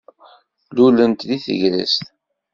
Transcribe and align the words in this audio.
Lulent 0.75 1.19
deg 1.29 1.41
tegrest. 1.45 2.03